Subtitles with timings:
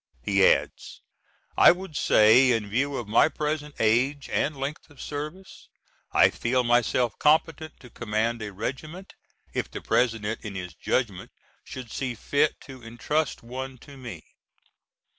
[0.23, 1.03] He adds,
[1.55, 5.69] "I would say in view of my present age and length of service,
[6.11, 9.13] I feel myself competent to command a regiment,
[9.53, 11.29] if the President in his judgment
[11.63, 14.23] should see fit to intrust one to me."